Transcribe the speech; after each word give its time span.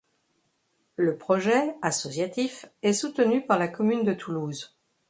Le 0.95 1.15
projet, 1.15 1.75
associatif, 1.83 2.65
est 2.81 2.91
soutenu 2.93 3.45
par 3.45 3.59
la 3.59 3.67
commune 3.67 4.03
de 4.03 4.13
Toulouse. 4.15 4.75